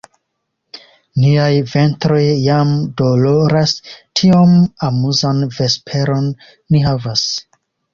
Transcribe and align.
Niaj 1.23 1.51
ventroj 1.73 2.23
jam 2.47 2.73
doloras; 3.03 3.77
tiom 3.93 4.59
amuzan 4.91 5.49
vesperon 5.61 6.37
ni 6.53 6.89
havas! 6.93 7.33